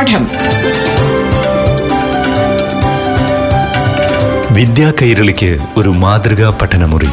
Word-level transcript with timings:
പാഠം. 0.00 0.24
വിദ്യാ 4.54 4.92
കൈരളിക്ക് 5.02 5.58
ഒരു 5.76 5.88
മാതൃകാ 5.88 6.58
പഠനമുറി. 6.62 7.06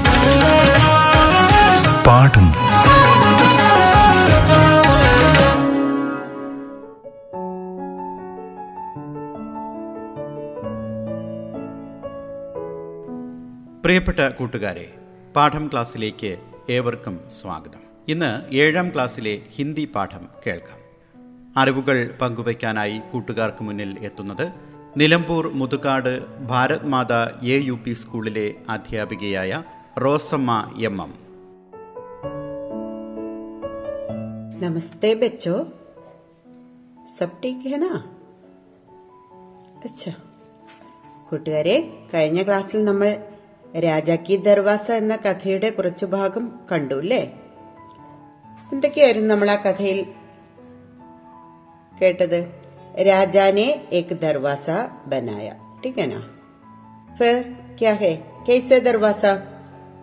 പാഠം. 2.07 2.51
പ്രിയപ്പെട്ട 13.81 14.19
കൂട്ടുകാരെ 14.19 14.93
പാഠം 15.35 15.69
ക്ലാസ്സിലേക്ക് 15.73 16.37
ഏവർക്കും 16.69 17.19
സ്വാഗതം. 17.41 17.79
ഇന്ന് 18.07 18.55
ഏഴാം 18.55 18.89
ക്ലാസ്സിലെ 18.89 19.39
ഹിന്ദി 19.55 19.89
പാഠം 19.95 20.27
കേൾക്കാം. 20.47 20.86
അറിവുകൾ 21.56 21.98
പങ്കുവയ്ക്കാനായി 22.20 22.98
കൂട്ടുകാർക്ക് 23.10 23.62
മുന്നിൽ 23.64 23.90
എത്തുന്നത് 24.08 24.46
Nilambur 24.96 25.44
Muthukad 25.54 26.12
Bharat 26.46 26.86
Mata 26.86 27.12
A 27.48 27.58
U 27.68 27.76
P 27.84 27.92
സ്കൂളിലെ 27.94 28.46
അധ്യാപികയായ 28.78 29.52
റോസമ്മ 29.98 30.50
എം 30.88 30.98
എം 31.00 31.12
नमस्ते 34.62 35.08
बच्चों 35.14 35.56
सब 37.12 37.30
ठीक 37.42 37.62
है 37.66 37.78
ना 37.78 37.92
अच्छा 39.84 40.12
കൂട്ടുകാരെ 41.28 41.74
കഴിഞ്ഞ 42.12 42.40
ക്ലാസ്സിൽ 42.42 42.80
നമ്മൾ 42.84 43.10
രാജാക്കി 43.80 44.34
ദർവാസ 44.46 44.86
എന്ന 44.92 45.14
കഥയുടെ 45.16 45.68
കുറച്ചു 45.70 46.06
ഭാഗം 46.06 46.44
കണ്ടു 46.72 46.94
അല്ലേ 46.94 47.20
എന്തൊക്കെയായിരുന്നു 48.72 49.30
നമ്മൾ 49.30 49.50
ആ 49.50 49.56
കഥയിൽ 49.62 49.98
കേട്ടത് 52.00 52.40
രാജാനെ 53.08 53.66
एक 53.98 54.08
दरवाजा 54.24 54.76
बनाया 55.12 55.54
ठीक 55.82 55.96
है 55.98 56.06
ना 56.06 56.20
फिर 57.18 57.34
क्या 57.78 57.92
है 58.02 58.12
कैसे 58.46 58.78
दरवाजा 58.88 59.32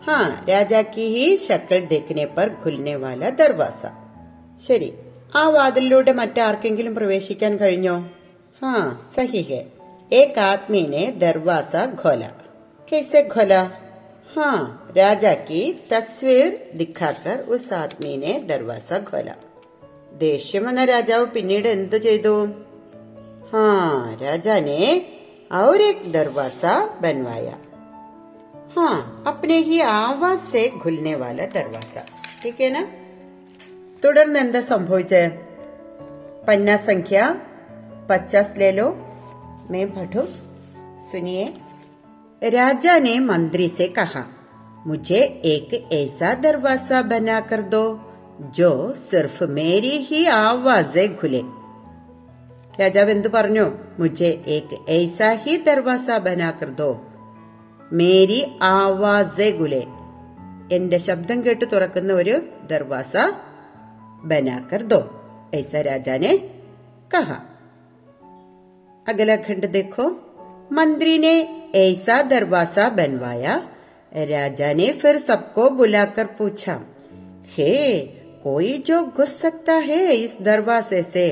हाँ 0.07 0.25
राजा 0.49 0.81
की 0.93 1.05
ही 1.15 1.25
शक्ल 1.39 1.79
देखने 1.87 2.25
पर 2.35 2.49
खुलने 2.63 2.95
वाला 3.03 3.29
दरवाजा 3.41 3.91
ശരി 4.61 4.87
ആ 5.33 5.43
വാതിലിലൂടെ 5.55 6.13
മറ്റാർക്കെങ്കിലും 6.19 6.95
പ്രവേശിക്കാൻ 6.95 7.53
കഴിഞ്ഞോ 7.61 7.97
ഹാ 8.61 8.71
സഹി 9.17 9.43
ഹെ 9.49 9.61
एक 10.11 10.37
आदमी 10.41 10.81
ने 10.87 11.01
दरवाजा 11.17 11.81
खोला 11.95 12.27
कैसे 12.87 13.19
खोला 13.25 13.59
हाँ 14.29 14.55
राजा 14.97 15.33
की 15.49 15.61
तस्वीर 15.91 16.47
दिखाकर 16.77 17.37
उस 17.49 17.65
आदमी 17.73 18.13
ने 18.17 18.33
दरवाजा 18.47 18.97
खोला 19.01 19.35
ദേഷ്യം 20.21 20.63
വന്ന 20.67 20.81
രാജാവ് 20.93 21.25
പിന്നീട് 21.35 21.69
എന്തു 21.77 21.97
ചെയ്തു 22.07 22.35
ഹാ 23.51 23.65
രാജാനെ 24.23 24.81
और 25.51 25.81
एक 25.81 25.99
दरवाजा 26.11 26.73
बनवाया 27.03 27.53
हाँ 28.73 28.97
अपने 29.27 29.55
ही 29.67 29.77
आवाज 29.93 30.39
से 30.51 30.63
खुलने 30.81 31.13
वाला 31.15 31.45
दरवाजा 31.55 32.01
ठीक 32.41 32.59
है 32.61 32.69
ना 32.75 32.83
തുടർന്ന് 34.03 34.39
എന്താ 34.39 34.61
സംഭവിച്ചത് 34.69 35.31
പന്ന 36.47 36.75
സംഖ്യ 36.89 37.21
പച്ചാസ് 38.09 38.57
ലേലോ 38.61 38.87
मैं 39.71 39.87
पढ़ू 39.95 40.21
सुनिए 41.09 41.43
राजा 42.41 42.93
ने 42.99 43.11
मंत्री 43.27 43.67
से 43.77 43.87
कहा 43.97 44.23
मुझे 44.87 45.19
एक 45.51 45.69
ऐसा 45.93 46.29
दरवाजा 46.45 46.99
बना 47.11 47.39
कर 47.49 47.61
दो 47.73 47.83
ജോ 48.40 48.94
സിർഫ് 49.10 49.44
മേരി 49.44 49.98
ഹി 49.98 50.24
ആവാസെ 50.24 51.16
ഖുലെ. 51.22 51.42
രാജാവ് 52.80 53.10
എന്തു 53.10 53.28
പറഞ്ഞു? 53.28 53.78
മുജെ 53.98 54.38
ഏക് 54.46 54.90
ഏസാ 54.90 55.34
ഹി 55.34 55.56
ദർവാസ 55.56 56.18
ബനാക്കർ 56.18 56.70
മേരി 57.92 58.58
ആവാസെ 58.62 59.50
ഗുലെ 59.50 59.86
എന്റെ 60.72 60.98
ശബ്ദം 60.98 61.46
കേട്ട് 61.46 61.64
തുറക്കുന്ന 61.72 62.12
ഒരു 62.12 62.42
ദർവാസ 62.70 63.12
ബനാക്കർ 64.24 64.82
ദോ 64.82 65.20
ऐसा 65.54 65.80
राजा 65.80 66.14
ने 66.18 66.30
कहा 67.14 67.36
अगला 69.06 69.36
മന്ത്രിനെ 69.36 69.66
देखो 71.74 72.18
ദർവാസ 72.22 72.78
ബൻവായ 72.78 73.62
രാജാനെ 74.24 74.92
ഫിർ 74.92 75.16
സബ്കോ 75.16 75.68
राजा 75.68 76.26
ने 76.26 76.82
ഹേ 77.54 77.70
कोई 78.43 78.77
जो 78.87 79.03
घुस 79.07 79.39
सकता 79.41 79.73
है 79.83 80.01
इस 80.17 80.37
दरवाजे 80.43 81.01
से 81.13 81.25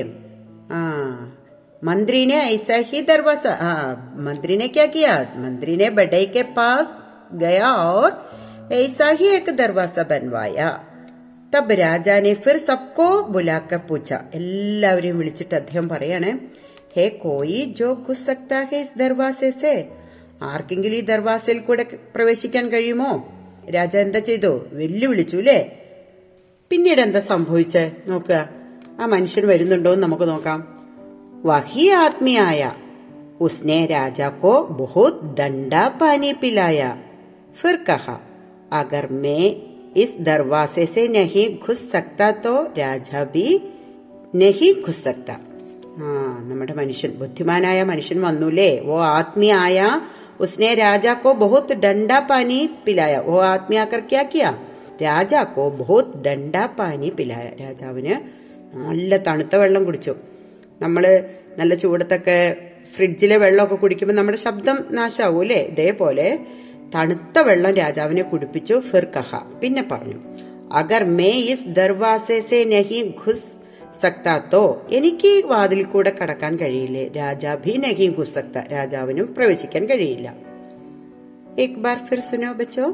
हाँ 0.70 1.34
मंत्री 1.82 2.24
ने 2.26 2.36
ऐसा 2.46 2.76
ही 2.86 3.02
दरवाजा 3.04 3.54
हाँ 3.56 3.86
मंत्री 4.20 4.56
ने 4.56 4.68
क्या 4.68 4.86
किया 4.88 5.14
मंत्री 5.38 5.76
ने 5.76 5.90
बड़े 5.92 6.24
के 6.26 6.42
पास 6.54 6.94
गया 7.36 7.72
और 7.92 8.10
ऐसा 8.74 9.08
ही 9.20 9.26
एक 9.36 9.50
दरवाजा 9.56 10.02
बनवाया 10.10 10.70
തബ് 11.52 11.74
രാജാനെ 11.76 12.32
ഫിർ 12.44 12.56
സബ്കോ 12.66 13.06
ബുലാക്കർ 13.34 13.78
പൂച്ച 13.88 14.10
എല്ലാവരെയും 14.38 15.16
വിളിച്ചിട്ട് 15.20 15.54
അദ്ദേഹം 15.54 15.86
പറയാണ് 15.92 16.30
ഹേ 16.96 17.04
കോയി 17.22 17.60
ജോ 17.78 17.88
ഘുസ് 18.06 18.24
സക്താ 18.26 18.58
ഹേ 18.70 18.78
ഇസ് 18.84 18.98
ദർവാസെ 19.02 19.50
സെ 19.62 19.72
ആർക്കെങ്കിലും 20.48 20.96
ഈ 20.98 21.02
ദർവാസയിൽ 21.10 21.60
കൂടെ 21.68 21.84
പ്രവേശിക്കാൻ 22.16 22.66
കഴിയുമോ 22.74 23.10
രാജ 23.76 23.96
എന്താ 24.04 24.20
ചെയ്തു 24.28 24.52
വെല്ലുവിളിച്ചു 24.80 25.38
അല്ലേ 25.42 25.58
പിന്നീട് 26.72 27.00
എന്താ 27.00 27.22
സംഭവിച്ചേ 27.30 27.84
നോക്കുക 28.08 28.40
ആ 29.00 29.06
മനുഷ്യൻ 29.06 29.44
വരുന്നുണ്ടോ 29.46 29.92
എന്ന് 29.92 30.04
നമുക്ക് 30.06 30.28
നോക്കാം 30.28 30.60
വഹി 31.46 31.86
ആത്മീയായ 32.02 32.62
ഉസ്നെ 33.40 33.80
രാജാ 33.86 34.28
കോ 34.42 34.54
ബഹുത് 34.78 35.24
ഡണ്ടാ 35.38 35.84
പാനി 36.00 36.32
പിലായ 36.40 36.80
ഫിർ 37.60 37.78
കഹ 37.88 38.06
അഗർ 38.74 39.06
മേ 39.22 39.40
इस 39.94 40.10
दरवाजे 40.20 40.84
से 40.86 41.06
नहीं 41.10 41.46
घुस 41.58 41.80
सकता 41.92 42.30
तो 42.42 42.52
രാജാ 42.78 43.20
ബി 43.34 43.44
നഹി 44.34 44.68
ഘുസ് 44.84 45.02
സക്ത 45.04 45.28
ആ 46.00 46.08
നമ്മുടെ 46.48 46.74
മനുഷ്യൻ 46.74 47.12
ബുദ്ധിമാനായ 47.20 47.78
മനുഷ്യൻ 47.90 48.18
വന്നൂലേ 48.26 48.68
ഓ 48.86 48.96
ആത്മീയായ 49.10 49.78
ഉസ്നെ 50.40 50.70
രാജാ 50.80 51.12
കോ 51.22 51.30
ബഹുത് 51.40 51.72
ഡണ്ടാ 51.84 52.18
പാനി 52.28 52.60
പിലായ 52.84 53.14
ഓ 53.26 53.36
ആത്മീയാക്കർ 53.46 54.02
ക്യാ 54.10 54.22
കിയ 54.32 54.44
രാജാ 55.02 55.40
കോ 55.56 55.64
ബഹുത് 55.78 56.14
ഡണ്ടാ 56.26 56.62
പാനി 56.78 57.08
പിലായ 57.10 57.46
രാജാവിന് 57.60 58.14
നല്ല 58.74 59.16
തണുത്ത 59.16 59.56
വെള്ളം 59.56 59.82
കുടിച്ചു 59.84 60.14
നമ്മള് 60.80 61.12
നല്ല 61.58 61.74
ചൂടത്തൊക്കെ 61.74 62.38
ഫ്രിഡ്ജിലെ 62.94 63.36
വെള്ളമൊക്കെ 63.36 63.76
കുടിക്കുമ്പോൾ 63.76 64.16
നമ്മുടെ 64.16 64.38
ശബ്ദം 64.38 64.76
നാശാവൂലേ 64.90 65.60
ഇതേപോലെ 65.72 66.26
തണുത്ത 66.94 67.38
വെള്ളം 67.38 67.72
രാജാവിനെ 67.74 68.22
കുടിപ്പിച്ചു 68.22 68.76
ഫിർ 68.90 69.06
കഹ 69.16 69.40
പിന്നെ 69.62 69.84
പറഞ്ഞു 69.92 70.18
അഗർ 70.72 71.04
മേ 71.18 71.30
ഇസ് 71.52 71.70
ദർവാസെ 71.72 72.38
സെ 72.40 72.60
നഹി 72.64 73.00
ഘുസ് 73.24 73.48
സക്താ 74.02 74.34
തോ 74.52 74.64
എനിക്ക് 74.90 75.28
ഈ 75.28 75.40
വാതിൽ 75.46 75.80
കൂടെ 75.84 76.10
കടക്കാൻ 76.20 76.52
കഴിയില്ലേ 76.56 77.04
രാജാ 77.16 77.54
ഭി 77.64 77.74
നഹി 77.76 78.08
ഘുസ് 78.18 78.34
സക്ത 78.34 78.58
രാജാവിനും 78.72 79.28
പ്രവേശിക്കാൻ 79.34 79.84
കഴിയില്ല 79.86 80.28
एक 81.58 81.72
बार 81.82 81.98
फिर 82.08 82.20
सुनो 82.20 82.52
बच्चों 82.54 82.88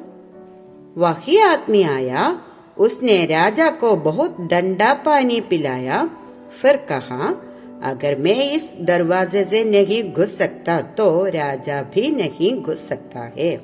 वही 0.97 1.37
आदमी 1.39 1.83
आया, 1.83 2.41
उसने 2.77 3.25
राजा 3.25 3.69
को 3.69 3.95
बहुत 3.95 4.41
डंडा 4.41 4.93
पानी 4.93 5.41
पिलाया। 5.41 6.09
फिर 6.61 6.77
कहा, 6.77 7.45
अगर 7.83 8.19
मैं 8.19 8.51
इस 8.51 8.73
दरवाजे 8.81 9.43
से 9.43 9.63
नहीं 9.63 10.13
घुस 10.13 10.37
सकता 10.37 10.81
तो 10.81 11.25
राजा 11.25 11.81
भी 11.81 12.09
नहीं 12.11 12.61
घुस 12.61 12.87
सकता 12.87 13.19
है। 13.37 13.55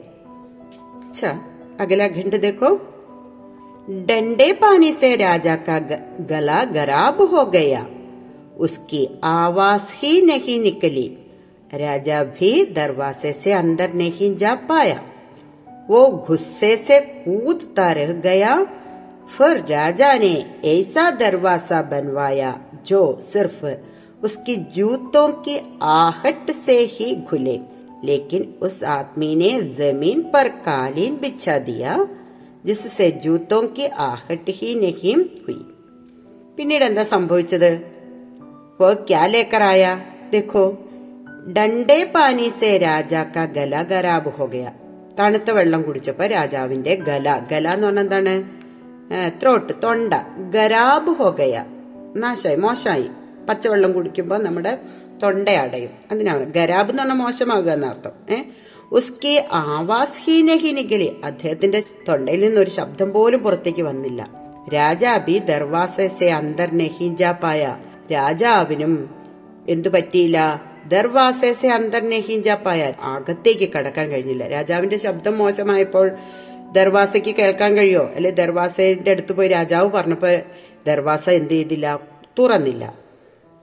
अच्छा 1.08 1.32
अगला 1.80 2.08
घंट 2.08 2.42
देखो। 2.42 2.68
डंडे 3.90 4.52
पानी 4.54 4.92
से 4.92 5.16
राजा 5.16 5.56
का 5.56 5.80
गला 6.22 6.64
गराब 6.64 7.22
हो 7.22 7.46
गया। 7.46 7.86
उसकी 8.58 9.08
आवाज़ 9.24 9.82
ही 9.94 10.22
नहीं 10.22 10.60
निकली। 10.62 11.18
राजा 11.74 12.24
भी 12.24 12.66
दरवाजे 12.66 13.32
से 13.34 13.52
अंदर 13.52 13.94
नहीं 13.94 14.36
जा 14.36 14.56
पाया। 14.56 15.02
वो 15.91 16.07
गुस्से 16.27 16.77
से 16.79 16.99
कूदता 17.01 17.91
रह 17.93 18.13
गया 18.21 18.55
फिर 19.37 19.65
राजा 19.67 20.13
ने 20.15 20.35
ऐसा 20.67 21.11
दरवाजा 21.17 21.81
बनवाया 21.91 22.59
जो 22.87 23.01
सिर्फ 23.23 23.65
उसकी 24.25 24.57
जूतों 24.77 25.29
की 25.43 25.59
आहट 25.83 26.51
से 26.65 26.79
ही 26.93 27.15
खुले 27.29 27.59
लेकिन 28.05 28.43
उस 28.63 28.83
आदमी 28.91 29.35
ने 29.37 29.51
जमीन 29.77 30.23
पर 30.33 30.49
कालीन 30.67 31.17
बिछा 31.17 31.59
दिया 31.69 31.99
जिससे 32.67 33.11
जूतों 33.25 33.63
की 33.69 33.87
आहट 34.07 34.49
ही 34.51 34.75
नहीं 34.75 35.15
हुई 35.15 35.63
പിന്നീട് 36.57 36.85
എന്താ 36.85 37.05
സംഭവിച്ചത് 37.13 37.71
वो 38.81 38.89
क्या 39.09 39.25
लेकर 39.27 39.63
आया 39.65 39.93
देखो 40.33 40.63
ഡണ്ടേ 41.57 41.97
പാനി 42.15 42.49
സെ 42.57 42.71
രാജാ 42.85 43.23
കാ 43.35 43.45
ഗല 43.57 43.75
ഗരാബ് 43.91 44.31
ഹോ 44.37 44.47
ഗയ 44.47 44.67
തണുത്ത 45.20 45.52
വെള്ളം 45.52 45.82
കുടിച്ചപ്പോ 45.82 46.26
രാജാവിന്റെ 46.26 46.96
ഗല. 46.96 47.42
ഗല 47.52 47.68
എന്ന് 47.68 47.86
പറഞ്ഞാൽ 47.88 48.04
എന്താണ്? 48.04 48.44
ത്രോട്ട് 49.42 49.74
തൊണ്ട. 49.84 50.14
ഗരാബ് 50.50 51.12
ഹൊഗയ. 51.12 51.52
ഗയ 51.52 51.64
നാശായി 52.16 52.56
മോശമായി 52.56 53.06
പച്ചവെള്ളം 53.50 53.92
കുടിക്കുമ്പോൾ 53.92 54.44
നമ്മുടെ 54.44 54.78
തൊണ്ട 55.24 55.50
അടയും. 55.50 55.90
അതിനാണ് 56.12 56.54
ഗരാബ് 56.54 56.90
എന്ന് 56.90 57.04
പറഞ്ഞാൽ 57.04 57.18
മോശമാകുക 57.18 57.72
എന്നർത്ഥം 57.72 58.12
ഏഹ് 58.30 58.44
ഉസ്കി 58.92 59.42
ആവാസ് 59.52 60.20
ഹീനഹി 60.24 60.72
നികലി 60.72 61.16
അദ്ദേഹത്തിന്റെ 61.24 61.84
തൊണ്ടയിൽ 62.08 62.40
നിന്ന് 62.40 62.62
ഒരു 62.62 62.70
ശബ്ദം 62.70 63.12
പോലും 63.12 63.40
പുറത്തേക്ക് 63.40 63.82
വന്നില്ല. 63.82 64.30
രാജാബി 64.74 65.38
ദർവാസെ 65.38 66.26
അന്തർ 66.26 66.74
നെഹിഞ്ചാപ്പായ 66.74 67.78
രാജാവിനും 68.14 69.10
എന്തു 69.70 69.90
പറ്റിയില്ല? 69.90 70.62
ദർവാസെ 70.89 71.69
അന്തർ 71.69 72.03
നെഹിഞ്ചാപ്പായ 72.03 72.93
അകത്തേക്ക് 73.03 73.69
കടക്കാൻ 73.77 74.11
കഴിഞ്ഞില്ല 74.11 74.49
രാജാവിന്റെ 74.49 74.97
ശബ്ദം 74.97 75.39
മോശമായപ്പോൾ 75.39 76.07
ദർവാസയ്ക്ക് 76.73 77.31
കേൾക്കാൻ 77.31 77.77
കഴിയോ 77.77 78.11
അല്ലെ 78.17 78.31
ദർവാസയുടെ 78.31 79.11
അടുത്ത് 79.11 79.33
പോയി 79.33 79.49
രാജാവ് 79.49 79.89
പറഞ്ഞപ്പോ 79.89 80.31
ദർവാസ 80.87 81.29
എന്ത് 81.31 81.51
ചെയ്തില്ല 81.51 81.87
തുറന്നില്ല 82.39 82.85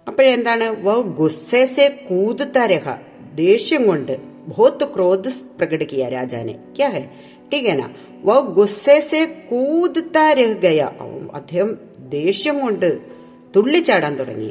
അപ്പോഴെന്താണ് 0.08 0.66
വ 0.84 1.02
ഗുസ്സേസെ 1.02 1.88
കൂതുത്തരഹ 2.10 2.90
ദേഷ്യം 3.36 3.88
കൊണ്ട് 3.88 4.14
ബഹുത്ത് 4.48 4.86
ക്രോധ 4.96 5.28
പ്രകടിക്കിയ 5.60 6.10
രാജാനെ 6.10 6.56
ക്യാ 6.78 6.90
ഹെ 6.90 7.04
ठीक 7.52 7.66
है 7.66 7.76
ना 7.78 7.88
വ 8.24 8.40
ഗുസ്സേസെ 8.54 9.22
കൂതുത്താ 9.26 10.34
രഹ 10.34 10.54
ഗയ 10.54 10.82
അദ്ദേഹം 11.34 11.70
ദേഷ്യം 12.10 12.60
കൊണ്ട് 12.60 12.90
തുള്ളിച്ചാടാൻ 13.56 14.14
തുടങ്ങി 14.16 14.50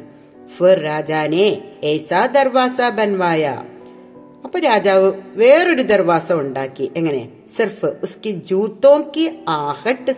രാജാനെ 0.59 1.61
ഏസാ 1.83 2.25
ദർവാസ 2.25 2.81
ബൻവായ. 2.89 3.63
അപ്പൊ 4.43 4.59
രാജാവ് 4.59 5.11
വേറൊരു 5.35 5.81
ദർവാസ 5.81 6.33
ഉണ്ടാക്കി. 6.33 6.91
എങ്ങനെ? 6.97 7.29
സിർഫ് 7.57 7.85
ഉസ്കി 7.85 8.31
ജൂത്തോ 8.31 9.11
ആഹട്ട് 9.47 10.11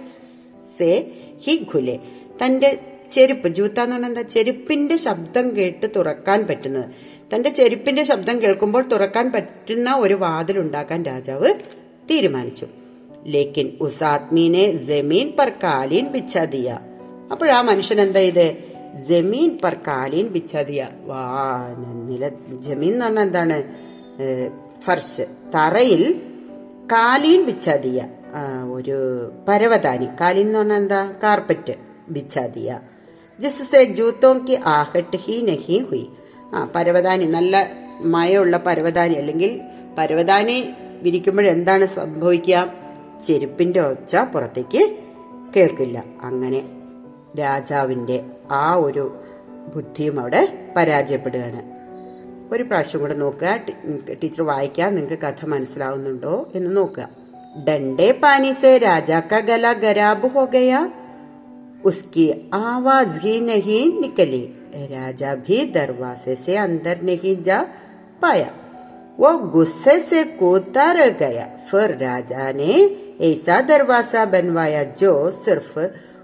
സേ 0.80 1.12
ഹി 1.44 1.68
ഖുലെ. 1.76 2.00
തന്റെ 2.46 2.80
ചെരുപ്പ് 3.12 3.48
ജൂത്ത 3.48 3.80
എന്ന് 3.80 3.96
പറഞ്ഞാൽ 3.96 4.10
എന്താ? 4.10 4.22
ചെരുപ്പിന്റെ 4.22 4.98
ശബ്ദം 4.98 5.56
കേട്ട് 5.56 5.88
തുറക്കാൻ 5.96 6.48
പറ്റുന്നത്. 6.48 6.86
തന്റെ 7.36 7.50
ചെരുപ്പിന്റെ 7.50 8.04
ശബ്ദം 8.04 8.42
കേൾക്കുമ്പോൾ 8.42 8.88
തുറക്കാൻ 8.88 9.32
പറ്റുന്ന 9.32 9.96
ഒരു 9.96 10.14
വാതിൽ 10.14 10.60
ഉണ്ടാക്കാൻ 10.60 11.04
രാജാവ് 11.04 11.54
തീരുമാനിച്ചു. 12.12 12.68
ലേക്കിൻ 13.28 13.78
ഉസാത്മീനെ 13.82 14.72
ജമീൻ 14.72 15.32
പർ 15.40 15.52
കാലീൻ 15.64 16.08
ബിച്ചാദിയ. 16.08 16.80
അപ്പോഴാ 17.32 17.62
മനുഷ്യൻ 17.62 18.02
എന്താ 18.02 18.20
ഇത് 18.20 18.73
ജമീൻ 18.94 19.60
പർ 19.64 19.76
കാലീൻ 19.88 20.28
ബിച്ചാ 20.28 20.62
ദിയ 20.62 20.88
വാ 21.06 21.68
നില 22.10 22.30
ജമീൻ 22.60 22.94
എന്ന് 22.94 23.06
പറഞ്ഞാൽ 23.06 23.22
എന്താണ്? 23.22 23.64
ഫർഷ്. 24.82 25.22
തറയിൽ 25.56 26.22
കാലീൻ 26.92 27.46
ബിച്ചാതിയ 27.46 28.08
ഒരു 28.72 28.98
പരവതാനി. 29.48 30.08
കാലീൻ 30.22 30.46
എന്ന് 30.46 30.60
പറഞ്ഞാൽ 30.60 30.78
എന്താ? 30.78 31.14
കാർപ്പറ്റ് 31.24 31.74
ബിച്ചാതിയ 32.10 32.80
പരവതാനി. 36.76 37.26
നല്ല 37.26 37.72
മയമുള്ള 38.02 38.58
പരവതാനി. 38.58 39.14
അല്ലെങ്കിൽ 39.14 39.62
പരവതാനി 39.98 40.70
വിരിക്കുമ്പോൾ 41.02 41.48
എന്താണ് 41.48 41.86
സംഭവിക്കുക? 41.86 42.74
ചെരുപ്പിന്റെ 43.28 43.80
ഒച്ച 43.80 44.16
പുറത്തേക്ക് 44.16 44.98
കേൾക്കില്ല. 45.56 46.04
അങ്ങനെ 46.22 46.66
രാജാവിന്റെ 47.40 48.24
ആ 48.57 48.67
ഒരു 48.79 49.05
ബുദ്ധിയും 49.75 50.17
അവിടെ 50.21 50.43
പരാജയപ്പെടുകയാണ് 50.77 51.63
ഒരു 52.53 52.63
പ്രാവശ്യം 52.65 53.01
കൂടെ 53.01 53.17
നോക്കുക 53.17 53.51
ടി- 53.65 53.79
ടീച്ചർ 54.21 54.43
വായിക്കുക 54.45 54.85
നിങ്ങൾക്ക് 54.91 55.19
കഥ 55.25 55.47
മനസ്സിലാവുന്നുണ്ടോ 55.47 56.35
എന്ന് 56.55 56.71
നോക്കുക 56.77 57.07
ഡണ്ടേ 57.67 58.09
പാനി 58.23 58.53
സെ 58.55 58.71
രാജാ 58.81 59.19
കാ 59.31 59.41
ഗല 59.49 59.67
ഗരാബ് 59.83 60.29
ഹോ 60.29 60.45
ഗയാ 60.53 60.81
उसकी 61.85 62.25
आवाज 62.67 63.11
ही 63.19 63.35
नहीं 63.43 63.83
निकली 64.01 64.41
राजा 64.89 65.35
भी 65.43 65.65
दरवाजे 65.73 66.35
से 66.37 66.57
अंदर 66.59 67.03
नहीं 67.03 67.35
जा 67.43 67.59
पाया 68.23 68.49
वो 69.19 69.31
गुस्से 69.53 69.99
से 70.01 70.23
कूदता 70.41 70.87
रह 70.93 71.09
गया 71.21 71.47
फिर 71.69 71.95
राजा 71.99 72.51
ने 72.55 72.73
ऐसा 73.23 73.61
दरवाजा 73.65 74.25
बनवाया 74.27 74.83
जो 74.99 75.13
सिर्फ 75.39 75.71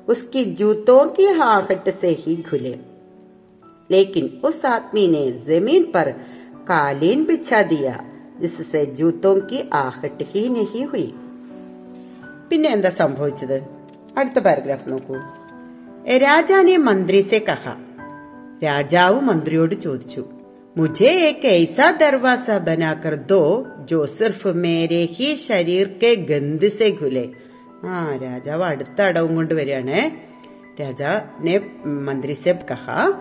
उसकी 0.10 0.46
जूतों 0.46 1.06
की 1.06 1.26
हाहट 1.26 1.90
से 1.90 2.10
ही 2.10 2.36
घुले। 2.36 2.78
लेकिन 3.92 4.42
उस 4.44 4.66
आदमी 4.66 5.08
ने 5.08 5.32
ज़मीन 5.32 5.84
पर 5.84 6.12
कालीन 6.68 7.26
बिछा 7.26 7.62
दिया, 7.62 8.06
जिससे 8.42 8.86
जूतों 8.86 9.36
की 9.36 9.70
आहट 9.74 10.18
ही 10.22 10.50
नहीं 10.50 10.86
हुई। 10.86 11.14
പിന്നെ 12.50 12.70
എന്താ 12.70 12.90
സംഭവിച്ചത്? 12.90 13.64
അടുത്ത 14.18 14.40
പാരഗ്രാഫ് 14.40 14.90
നോക്കൂ. 14.90 15.16
രാജാനെ 16.18 16.78
മന്ത്രി 16.78 17.22
സെ 17.22 17.40
കഹ. 17.40 17.76
രാജാവ് 18.64 19.22
മന്ത്രിയോട് 19.22 19.76
ചോദിച്ചു 19.76 20.26
मुझे 20.78 21.10
एक 21.28 21.46
ऐसा 21.46 21.92
दरवाज़ा 21.92 22.60
बनाकर 22.60 23.16
दो 23.32 23.42
जो 23.86 24.06
सिर्फ़ 24.06 24.48
मेरे 24.48 25.00
ही 25.12 25.36
शरीर 25.36 25.88
के 25.88 26.16
गंध 26.16 26.68
से 26.70 26.92
घुले 26.92 27.30
ആ 27.86 28.20
രാജാവ് 28.24 28.64
അടുത്ത 28.64 29.02
അടവും 29.02 29.36
കൊണ്ട് 29.36 29.54
വരികയാണ്. 29.54 30.12
രാജാ 30.82 31.22
നെ 31.42 31.62
മന്ത്രി 31.86 32.34
സെബ് 32.34 32.66
കഹ. 32.72 33.14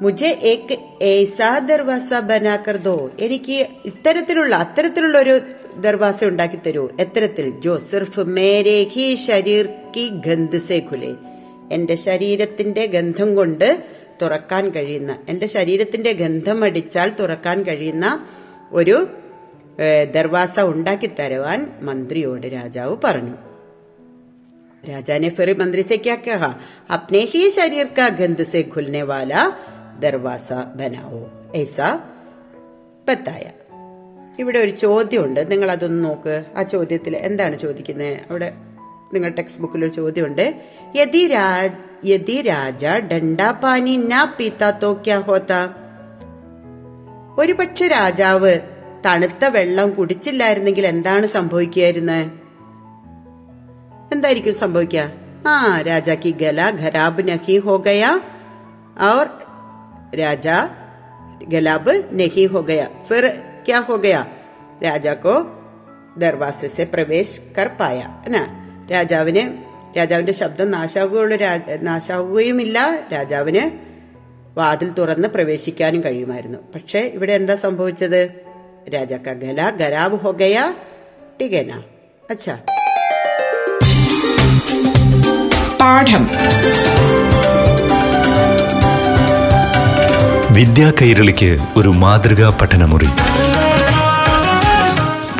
മുജെ 0.00 0.26
ഏക്ക് 0.26 1.04
ഏസാ 1.04 1.58
ദർവാസ 1.58 2.14
ബനാക്കർ 2.14 2.76
ദോ 2.76 3.10
എനിക്ക് 3.20 3.66
ഇത്തരത്തിലുള്ള 3.84 4.56
അത്തരത്തിലുള്ള 4.56 5.18
ഒരു 5.18 5.40
ദർവാസ 5.80 6.24
ഉണ്ടാക്കി 6.24 6.56
തരൂ. 6.56 6.88
എത്തരത്തിൽ 7.00 7.60
ജോ 7.60 7.78
സിർഫ് 7.78 8.20
മേരേ 8.20 8.82
ഹി 8.82 9.14
ശരീർ 9.14 9.68
കി 9.96 10.08
ഗന്ധ് 10.26 10.58
സേ 10.58 10.86
എന്റെ 11.72 11.94
ശരീരത്തിന്റെ 11.94 12.86
ഗന്ധം 12.86 13.34
കൊണ്ട് 13.34 13.84
തുറക്കാൻ 14.22 14.70
കഴിയുന്ന 14.70 15.18
എന്റെ 15.28 15.46
ശരീരത്തിന്റെ 15.46 16.12
ഗന്ധം 16.12 16.64
അടിച്ചാൽ 16.64 17.12
തുറക്കാൻ 17.20 17.62
കഴിയുന്ന 17.62 18.26
ഒരു 18.72 19.08
ദർവാസ 20.13 20.59
ഉണ്ടാക്കി 20.69 21.09
തരുവാൻ 21.19 21.59
മന്ത്രിയോട് 21.81 22.47
രാജാവ് 22.51 22.97
പറഞ്ഞു 23.05 23.37
राजा 24.83 25.15
ने 25.17 25.29
फिर 25.29 25.49
मंत्री 25.57 25.83
से 25.83 25.95
क्या 25.97 26.15
कहा 26.17 26.47
अपने 26.89 27.19
ही 27.31 27.49
शरीर 27.51 27.87
का 27.91 28.05
गंध 28.15 28.39
से 28.43 28.61
खुलने 28.65 29.03
वाला 29.03 29.41
दरवाजा 29.99 30.57
बनाओ 30.75 31.19
ऐसा 31.55 31.87
बताया 33.07 33.51
ഇവിടെ 34.39 34.59
ഒരു 34.59 34.73
ചോദ്യമുണ്ട് 34.79 35.41
നിങ്ങൾ 35.51 35.69
അതൊന്ന് 35.71 36.03
നോക്ക് 36.03 36.35
ആ 36.57 36.63
ചോദ്യത്തിൽ 36.69 37.13
എന്താണ് 37.21 37.55
ചോദിക്കുന്നത് 37.57 38.17
അവിടെ 38.29 38.49
നിങ്ങൾ 39.13 39.29
ടെക്സ്റ്റ് 39.31 39.61
ബുക്കിൽ 39.61 39.83
ഒരു 39.83 39.93
ചോദ്യമുണ്ട് 39.95 40.45
യദി 40.95 41.23
രാ- 41.27 41.71
യദി 42.05 42.37
രാജ 42.43 42.83
ഡണ്ടാ 43.09 43.49
പാനി 43.61 43.95
നാ 44.07 44.21
പീത്ത 44.37 44.71
തോ 44.81 44.91
ക്യാ 45.05 45.17
ഹോത്ത 45.21 45.53
ഒരുപക്ഷെ 47.37 47.87
രാജാവ് 47.89 48.53
തണുത്ത 49.05 49.45
വെള്ളം 49.47 49.89
കുടിച്ചില്ലായിരുന്നെങ്കിൽ 49.91 50.87
എന്താണ് 50.87 51.25
സംഭവിക്കുകയായിരുന്നത് 51.27 52.25
എന്തായിരിക്കും 54.13 54.53
സംഭവിക്കുക 54.55 55.03
ആ 55.47 55.55
രാജാ 55.81 56.15
की 56.15 56.31
गला 56.33 56.71
खराब 56.71 57.21
नहीं 57.21 57.59
हो 57.59 57.77
गया 57.79 58.09
और 59.01 59.23
राजा 60.15 60.57
गलाब 61.51 61.85
नहीं 62.11 62.47
हो 62.47 62.61
गया 62.61 62.85
फिर 63.07 63.23
क्या 63.65 63.79
हो 63.79 63.97
गया 63.97 64.19
राजा 64.83 65.13
को 65.23 65.33
ദർവാസ 66.17 66.65
से 66.75 66.85
പ്രവേശ് 66.85 67.39
കർ 67.57 67.67
പായ 67.79 67.97
എന്നാ 68.25 68.43
രാജാവിന് 68.91 69.43
രാജാവിന്റെ 69.97 70.31
ശബ്ദം 70.31 70.71
നാശാവുകയുള്ള 70.71 71.35
രാ- 71.35 71.57
നാശാവുകയുമില്ല 71.81 72.77
രാജാവിന് 73.13 73.63
വാതിൽ 74.57 74.89
തുറന്ന് 74.91 75.27
പ്രവേശിക്കാനും 75.27 76.03
കഴിയുമായിരുന്നു 76.03 76.59
പക്ഷെ 76.75 76.99
ഇവിടെ 77.15 77.33
എന്താ 77.33 77.55
സംഭവിച്ചത് 77.55 78.21
രാജാക്ക 78.94 79.28
गया 80.42 80.64
ठीक 81.40 81.52
है 81.52 81.64
ना 81.70 81.78
अच्छा 82.30 82.54
പാഠം. 85.80 86.22
വിദ്യാ 90.52 90.92
കൈരളിക്ക് 91.00 91.58
ഒരു 91.76 91.88
മാതൃകാ 91.88 92.48
പഠനമുറി. 92.60 93.08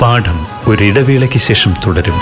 പാഠം 0.01 0.47
ഒരിടവേളയ്ക്ക് 0.67 1.39
ശേഷം 1.39 1.75
തുടരും. 1.87 2.19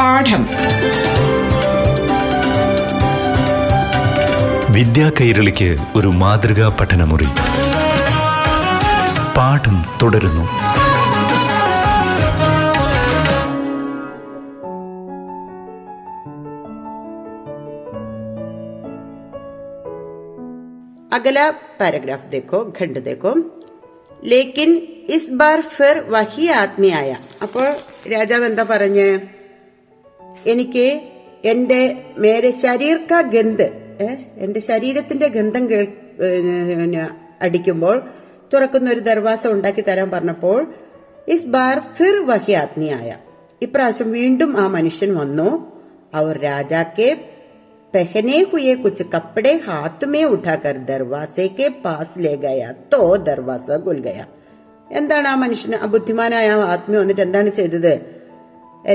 പാഠം. 0.00 0.59
വിദ്യാ 4.79 5.07
കൈരളിക്ക് 5.17 5.69
ഒരു 5.95 6.09
മാതൃകാ 6.21 6.67
പഠനമുറി 6.77 7.29
പാഠം 9.37 9.77
തുടരുന്നു 9.99 10.45
अगला 21.11 21.45
पैराग्राफ 21.79 22.23
देखो 22.27 22.59
खंड 22.71 22.97
देखो 23.01 23.31
लेकिन 24.23 24.69
इस 25.09 25.29
बार 25.33 25.61
फिर 25.69 25.95
वही 26.09 26.45
आदमी 26.57 26.91
आया 26.95 27.17
അപ്പോൾ 27.45 27.65
രാജാവ് 28.11 28.45
എന്താ 28.45 28.63
പറഞ്ഞ് 28.69 29.07
എനിക്ക് 30.45 30.85
എന്റെ 31.43 31.79
മേരെ 32.23 32.51
ശരീർ 32.61 32.97
കാ 33.09 33.19
ഗന്ധ് 33.33 33.67
ഏ, 33.88 33.88
എന്റെ 34.44 34.60
ശരീരത്തിന്റെ 34.60 35.28
ഗന്ധം 35.28 35.70
കേൾ 35.70 35.84
അടിക്കുമ്പോൾ 37.42 37.96
തുറക്കുന്ന 38.52 38.90
ഒരു 38.90 39.00
ദർവാസ 39.00 39.46
ഉണ്ടാക്കി 39.46 39.80
തരാൻ 39.80 40.10
പറഞ്ഞപ്പോൾ 40.10 40.58
ഇസ് 41.28 41.46
ബാർ 41.46 41.80
ഫിർ 41.96 42.26
വഹി 42.26 42.52
ആത്മീയായ. 42.52 43.08
ഇപ്രാവശ്യം 43.62 44.12
വീണ്ടും 44.12 44.60
ആ 44.60 44.66
മനുഷ്യൻ 44.66 45.16
വന്നു. 45.16 45.48
അവർ 46.14 46.38
രാജാക്കെ 46.38 47.08
പെഹനേ 47.94 48.42
ഹുയെ 48.50 48.74
കുച്ച് 48.74 49.02
കപ്പടെ 49.14 49.60
ഹാത്തുമേ 49.66 50.24
ഉഠാക്കർ 50.24 50.76
ദർവാസേക്ക് 50.84 51.68
പാസ് 51.84 52.18
ലേ 52.18 52.34
ഗയ 52.36 52.62
തോ 52.92 53.16
ദർവാസ 53.28 53.70
ഗുൽഗയ 53.86 54.20
എന്താണ് 54.90 55.28
ആ 55.28 55.34
മനുഷ്യൻ 55.34 55.74
ആ 55.74 55.86
ബുദ്ധിമാനായ 55.86 56.48
ആത്മീയ 56.72 56.98
വന്നിട്ട് 56.98 57.22
എന്താണ് 57.22 57.48
ചെയ്തത്? 57.50 57.92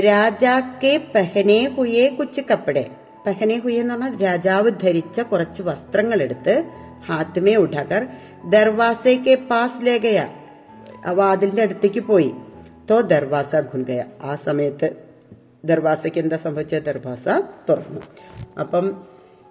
രാജാക്കെ 0.00 1.00
പെഹനേ 1.14 1.64
ഹുയെ 1.76 2.08
കുച്ച് 2.08 2.40
കപ്പടെ 2.50 2.84
പെഹനെ 3.26 3.54
എന്ന് 3.54 3.94
പറഞ്ഞാൽ 3.94 4.22
രാജാവ് 4.22 4.70
ധരിച്ച 4.82 5.20
കുറച്ച് 5.20 5.62
വസ്ത്രങ്ങൾ 5.62 6.22
എടുത്ത് 6.22 6.64
ഹാത്തുമേ 7.06 7.54
ഉടകർ 7.54 8.06
ദർവാസയ്ക്ക് 8.48 9.38
പാസ് 9.48 9.86
ലേഖയ 9.86 10.26
വാതിലിന്റെ 11.06 11.62
അടുത്തേക്ക് 11.62 12.00
പോയി. 12.00 12.34
തോ 12.90 13.00
ദർവാസ 13.00 13.54
ഖുൻഗയ. 13.56 14.04
ആ 14.22 14.34
സമയത്ത് 14.34 14.96
ദർവാസയ്ക്ക് 15.64 16.18
എന്താ 16.18 16.36
സംഭവിച്ചത്? 16.36 16.82
ദർവാസ 16.82 17.28
തുറന്നു. 17.68 18.00
അപ്പം 18.60 19.04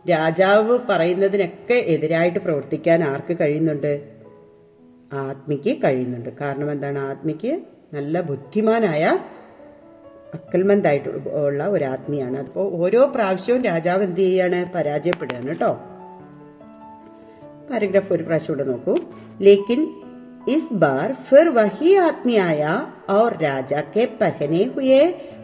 രാജാവ് 0.10 0.80
പറയുന്നതിനൊക്കെ 0.90 1.74
എതിരായിട്ട് 1.74 2.40
പ്രവർത്തിക്കാൻ 2.40 3.04
ആർക്ക് 3.04 3.38
കഴിയുന്നുണ്ട്? 3.40 4.10
ആത്മിക്ക് 5.14 5.84
കഴിയുന്നുണ്ട്. 5.84 6.30
കാരണം 6.42 6.72
എന്താണ്? 6.72 7.00
ആത്മിക്ക് 7.00 7.62
നല്ല 7.94 8.22
ബുദ്ധിമാനായ 8.22 9.18
അക്കൽമന്തായിട്ട് 10.35 11.09
ഉള്ള 11.41 11.63
ഒരു 11.69 11.85
ആത്മിയാണ് 11.85 12.37
അപ്പോൾ 12.39 12.67
ഓരോ 12.79 13.01
പ്രാവശ്യവും 13.15 13.63
രാജാവ് 13.65 14.05
എന്ത് 14.05 14.21
ചെയ്യാണ് 14.21 14.61
പരാജയപ്പെടുകയാണ് 14.75 15.49
കേട്ടോ 15.49 15.73
പാരഗ്രാഫ് 17.71 18.13
ഒരു 18.13 18.25
പ്രാവശ്യം 18.25 18.55
കൂടെ 18.55 18.67
നോക്കൂ 18.71 18.95
ലേക്കിൻ 19.41 19.83
इस 20.49 20.69
बार 20.75 21.13
फिर 21.27 21.49
वही 21.51 21.95
आदमी 21.99 22.37
आया 22.43 22.71
और 23.11 23.37
राजा 23.39 23.81
के 23.95 24.05
पहने 24.21 24.63
हुए 24.67 25.01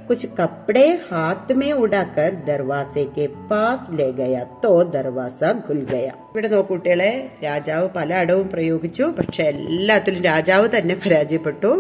कुछ 0.07 0.25
कपड़े 0.33 0.85
हाथ 1.05 1.53
में 1.53 1.73
उड़ाकर 1.75 2.31
दरवाजे 2.47 3.05
के 3.09 3.27
पास 3.51 3.87
ले 3.93 4.09
गया 4.13 4.43
तो 4.63 4.71
ദർവാസ 4.93 5.41
ഖുൽ 5.67 5.81
ഗയ 5.91 6.09
ഇവിടെ 6.29 6.49
നോക്കൂ 6.49 6.69
കുട്ടികളെ 6.71 7.11
രാജാവ് 7.45 7.87
പല 7.97 8.11
അടവും 8.15 8.47
പ്രയോഗിച്ചു 8.49 9.05
പക്ഷെ 9.19 9.45
എല്ലാത്തിലും 9.45 10.23
രാജാവ് 10.23 10.69
തന്നെ 10.69 10.97
പരാജയപ്പെട്ടു 10.97 11.73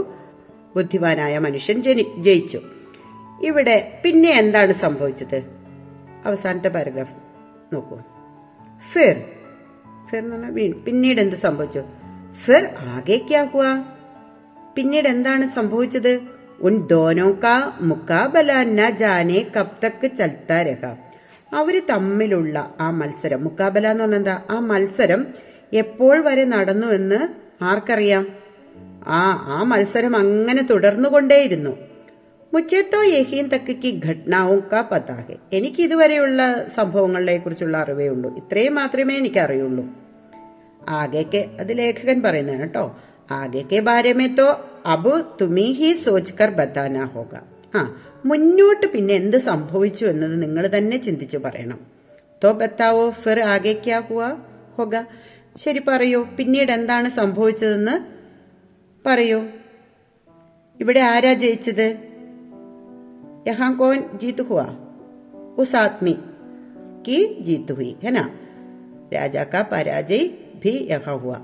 ബുദ്ധിമാനായ 0.76 1.34
മനുഷ്യൻ 1.38 1.78
ജനി 1.82 2.06
ജയിച്ചു 2.20 2.60
ഇവിടെ 3.43 4.01
പിന്നെ 4.05 4.29
എന്താണ് 4.29 4.73
സംഭവിച്ചത്? 4.73 5.43
അവസാനത്തെ 6.25 6.67
പാരഗ്രാഫ് 6.67 7.15
നോക്കൂ. 7.73 7.97
ഫിർ. 8.93 9.23
ഫിർ 10.09 10.19
എന്ന് 10.19 10.35
പറഞ്ഞാൽ 10.35 10.71
പിന്നീട് 10.71 11.21
എന്ത് 11.21 11.35
സംഭവിച്ചു? 11.35 11.83
ഫിർ 12.45 12.67
ആകെ 12.79 13.21
പിന്നീട് 14.77 15.07
എന്താണ് 15.07 15.47
സംഭവിച്ചത്? 15.47 16.19
ഉൻ 16.61 16.87
ദോനോ 16.87 17.37
മുക്കാബല 17.81 18.63
ന 18.63 18.89
ജാനെ 18.89 19.51
കബ് 19.59 19.85
തക്ക് 19.85 20.07
ചൽത്താ 20.15 20.61
തമ്മിലുള്ള 21.79 22.75
ആ 22.79 22.89
മത്സരം 22.89 23.43
മുക്കാബല 23.43 23.87
എന്ന് 23.87 24.03
പറഞ്ഞാൽ 24.03 24.17
എന്താ? 24.17 24.41
ആ 24.49 24.59
മത്സരം 24.59 25.27
എപ്പോൾ 25.73 26.21
വരെ 26.21 26.45
നടന്നു 26.45 26.87
എന്ന് 26.87 27.27
ആർക്കറിയാം? 27.63 28.27
ആ 29.07 29.45
ആ 29.47 29.63
മത്സരം 29.63 30.15
അങ്ങനെ 30.15 30.61
തുടർന്നുകൊണ്ടേയിരുന്നു. 30.61 31.90
മുച്ചേത്തോ 32.53 33.03
യഹീൻ 33.03 33.47
തക്കയ്ക്ക് 33.47 34.03
ഘട്നാവും 34.05 34.63
കാ 34.71 34.89
പതാഹെ. 34.91 35.35
എനിക്ക് 35.53 35.81
ഇതുവരെയുള്ള 35.81 36.67
സംഭവങ്ങളെ 36.75 37.37
കുറിച്ചുള്ള 37.37 37.77
അറിവേ 37.77 38.07
ഉള്ളൂ. 38.07 38.35
ഇത്രയും 38.37 38.75
മാത്രമേ 38.75 39.17
എനിക്ക് 39.17 39.39
അറിയുള്ളൂ 39.39 39.85
ആകെക്കെ 40.89 41.49
അത് 41.59 41.77
ലേഖകൻ 41.77 42.21
പറയുന്നതാണ് 42.21 42.59
കേട്ടോ. 42.59 42.99
ആകെക്കെ 43.31 43.79
ബാരമേ 43.79 44.27
തോ 44.27 44.47
അബ് 44.85 45.23
തുമി 45.41 45.67
ഹി 45.79 45.93
സോച്ച്കർ 45.93 46.49
ബത്താനാ 46.49 47.05
ഹോക 47.05 47.33
ആ 47.75 47.81
മുന്നോട്ട് 48.25 48.85
പിന്നെ 48.85 49.13
എന്ത് 49.13 49.37
സംഭവിച്ചു 49.37 50.05
എന്നത് 50.05 50.41
നിങ്ങൾ 50.41 50.67
തന്നെ 50.77 50.97
ചിന്തിച്ചു 50.97 51.37
പറയണം. 51.37 51.79
തോ 52.43 52.51
ബത്താവോ 52.51 53.09
ഫിർ 53.09 53.39
ആകെക്കാ 53.39 53.99
ഹുവ 53.99 54.21
ഹോക 54.77 55.03
ശരി 55.63 55.79
പറയൂ 55.79 56.23
പിന്നീട് 56.23 56.71
എന്താണ് 56.71 57.09
സംഭവിച്ചതെന്ന് 57.09 57.95
പറയൂ. 59.05 59.39
ഇവിടെ 60.79 60.99
ആരാ 60.99 61.33
ജയിച്ചത്? 61.33 62.10
यहाँ 63.47 63.77
कौन 63.77 63.97
जीत 64.15 64.41
हुआ? 64.41 64.75
उस 65.57 65.75
आदमी 65.75 66.17
की 67.05 67.43
जीत 67.43 67.71
हुई, 67.71 67.97
है 68.03 68.11
ना? 68.11 68.29
राजा 69.13 69.43
का 69.43 69.63
पराजय 69.63 70.27
भी 70.63 70.69
यहाँ 70.69 71.17
हुआ। 71.17 71.41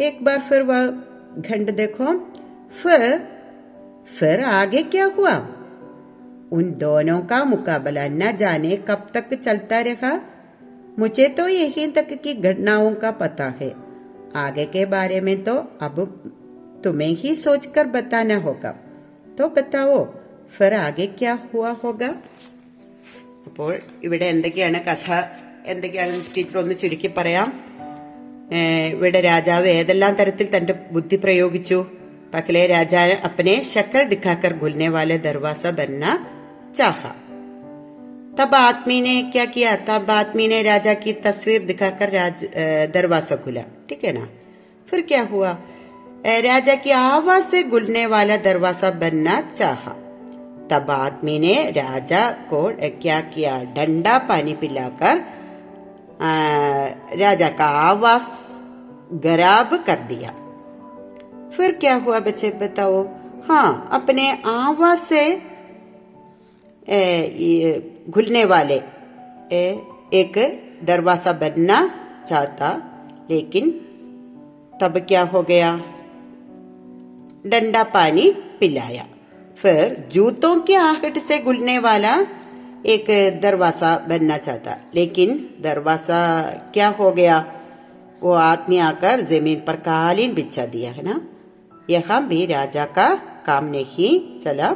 एक 0.00 0.18
बार 0.22 0.40
फिर 0.40 0.62
वह 0.62 0.86
घंट 1.38 1.70
देखो। 1.70 2.32
फिर 2.82 3.28
फिर 4.18 4.44
आगे 4.44 4.82
क्या 4.82 5.04
हुआ? 5.04 5.36
उन 6.52 6.74
दोनों 6.78 7.20
का 7.20 7.44
मुकाबला 7.44 8.08
न 8.08 8.36
जाने 8.36 8.76
कब 8.76 9.06
तक 9.14 9.34
चलता 9.34 9.80
रहा। 9.80 10.20
मुझे 10.98 11.28
तो 11.28 11.48
यही 11.48 11.86
तक 11.86 12.08
की 12.12 12.34
घटनाओं 12.34 12.94
का 12.94 13.10
पता 13.10 13.44
है। 13.44 13.74
आगे 14.36 14.64
के 14.64 14.86
बारे 14.86 15.20
में 15.20 15.44
तो 15.44 15.56
अब 15.56 16.24
तुम्हें 16.84 17.08
ही 17.08 17.34
सोचकर 17.34 17.86
बताना 17.86 18.36
होगा। 18.36 18.89
तो 19.39 19.47
बताओ 19.51 19.97
फिर 20.53 20.73
आगे 20.79 21.07
क्या 21.19 21.33
हुआ 21.47 21.71
होगा 21.81 22.11
അപ്പോൾ 23.47 23.71
ഇവിടെ 24.05 24.27
എന്തൊക്കെയാണ് 24.33 24.79
കഥ 24.85 25.07
എന്തൊക്കെയാണ് 25.71 26.13
ടീച്ചർ 26.35 26.55
ഒന്ന് 26.61 26.75
ചുരുക്കി 26.81 27.09
പറയാം 27.17 27.49
ഏഹ് 28.57 28.87
ഇവിടെ 28.95 29.19
രാജാവ് 29.27 29.67
ഏതെല്ലാം 29.75 30.13
തരത്തിൽ 30.19 30.47
തന്റെ 30.51 30.73
ബുദ്ധി 30.95 31.17
പ്രയോഗിച്ചു 31.23 31.77
പകലെ 32.33 32.63
രാജാ 32.73 33.01
അപ്പനെ 33.27 33.55
ശക്കൽ 33.71 34.03
ദിഖാക്കർ 34.13 34.53
ഗുൽനെ 34.63 34.89
വാലെ 34.95 35.17
ദർവാസ 35.27 35.63
ബന്ന 35.79 36.03
ചാഹ 36.77 36.99
तब 38.37 38.53
आदमी 38.59 38.95
ने 39.01 39.13
क्या 39.33 39.43
किया 39.47 39.73
तब 39.87 40.09
आदमी 40.11 40.45
ने 40.47 40.61
राजा 40.63 40.93
की 40.95 41.11
तस्वीर 41.25 41.61
दिखाकर 41.69 42.09
राज 42.11 42.37
अ, 42.53 42.63
दरवाजा 42.89 43.35
खुला 43.43 43.63
ठीक 43.87 44.01
है 44.03 44.11
ना 44.13 44.23
फिर 44.87 44.99
क्या 45.11 45.21
हुआ 45.29 45.51
अ, 45.51 45.68
राजा 46.24 46.74
की 46.74 46.90
आवाज़ 46.90 47.44
से 47.44 47.62
गुलने 47.64 48.04
वाला 48.06 48.36
दरवाज़ा 48.38 48.90
बनना 49.00 49.40
चाहा। 49.50 49.92
तब 50.70 50.90
आदमी 50.90 51.38
ने 51.38 51.54
राजा 51.72 52.30
को 52.50 52.62
क्या 53.00 53.20
किया? 53.32 53.56
डंडा 53.74 54.18
पानी 54.28 54.54
पिलाकर 54.54 55.22
राजा 57.18 57.48
का 57.50 57.66
आवाज़ 57.80 58.28
गराब 59.22 59.74
कर 59.86 59.98
दिया। 60.08 60.30
फिर 61.50 61.72
क्या 61.72 61.94
हुआ 61.96 62.18
बच्चे 62.20 62.50
बताओ? 62.60 63.02
हाँ 63.48 63.88
अपने 63.92 64.30
आवाज़ 64.46 65.00
से 65.00 65.22
घुलने 68.10 68.44
वाले 68.44 68.80
ए, 69.52 69.64
एक 70.14 70.36
दरवाज़ा 70.84 71.32
बनना 71.32 71.78
चाहता 72.28 72.68
लेकिन 73.30 73.70
तब 74.80 74.98
क्या 75.08 75.22
हो 75.24 75.42
गया? 75.42 75.70
डंडा 77.45 77.83
पानी 77.95 78.25
पिलाया 78.59 79.05
फिर 79.57 79.83
जूतों 80.13 80.55
की 80.61 80.73
आहट 80.81 81.17
से 81.19 81.37
घुलने 81.39 81.77
वाला 81.79 82.13
एक 82.93 83.07
दरवाजा 83.41 83.91
बनना 84.07 84.37
चाहता 84.37 84.77
लेकिन 84.95 85.29
दरवाजा 85.61 86.19
क्या 86.73 86.87
हो 86.99 87.11
गया 87.11 87.37
वो 88.23 88.33
आदमी 88.43 88.77
आकर 88.89 89.21
जमीन 89.31 89.59
पर 89.67 89.75
कालीन 89.87 90.33
बिछा 90.33 90.65
दिया 90.75 90.91
है 90.91 91.03
ना 91.03 91.15
यहाँ 91.89 92.19
भी 92.27 92.45
राजा 92.47 92.85
का 92.97 93.07
काम 93.45 93.65
नहीं 93.69 94.11
चला 94.39 94.69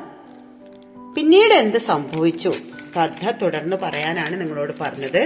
പിന്നീട് 1.16 1.54
എന്ത് 1.54 1.78
സംഭവിച്ചു 1.88 2.52
കഥ 2.96 3.32
തുടർന്ന് 3.42 3.78
പറയാനാണ് 3.84 4.36
നിങ്ങളോട് 4.42 4.74
പറഞ്ഞത് 4.82 5.22